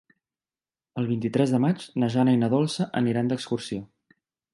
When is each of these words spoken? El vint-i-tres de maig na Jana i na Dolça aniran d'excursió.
El 1.01 1.09
vint-i-tres 1.09 1.53
de 1.55 1.59
maig 1.65 1.85
na 2.03 2.09
Jana 2.15 2.33
i 2.37 2.39
na 2.45 2.49
Dolça 2.57 2.89
aniran 3.03 3.31
d'excursió. 3.33 3.83